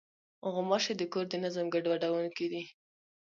غوماشې 0.53 0.93
د 0.97 1.01
کور 1.13 1.25
د 1.29 1.33
نظم 1.43 1.65
ګډوډوونکې 1.73 2.45
دي. 2.53 2.63